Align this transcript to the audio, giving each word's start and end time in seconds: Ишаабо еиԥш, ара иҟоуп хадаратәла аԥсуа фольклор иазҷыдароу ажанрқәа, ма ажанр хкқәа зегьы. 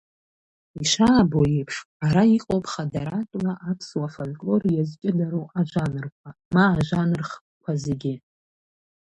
Ишаабо 0.83 1.39
еиԥш, 1.55 1.75
ара 2.05 2.23
иҟоуп 2.37 2.65
хадаратәла 2.71 3.53
аԥсуа 3.69 4.07
фольклор 4.13 4.61
иазҷыдароу 4.67 5.45
ажанрқәа, 5.59 6.29
ма 6.53 6.65
ажанр 6.77 7.21
хкқәа 7.29 7.73
зегьы. 7.83 8.13